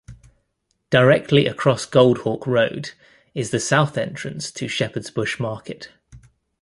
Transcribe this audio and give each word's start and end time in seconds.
Directly 0.89 1.45
across 1.45 1.85
Goldhawk 1.85 2.47
road 2.47 2.93
is 3.35 3.51
the 3.51 3.59
south 3.59 3.99
entrance 3.99 4.49
to 4.53 4.67
Shepherds 4.67 5.11
Bush 5.11 5.39
Market. 5.39 5.91